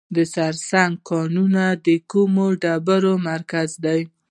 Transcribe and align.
د 0.15 0.17
سرسنګ 0.33 0.93
کانونه 1.09 1.63
د 1.85 1.87
کومې 2.11 2.47
ډبرې 2.61 3.13
مرکز 3.29 3.69
دی؟ 3.85 4.01